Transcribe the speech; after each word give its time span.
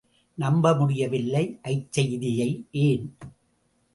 நம்ப 0.37 0.73
முடியவில்லை 0.73 1.59
அச்செய்தியை 1.63 2.49
ஏன்? 2.71 3.05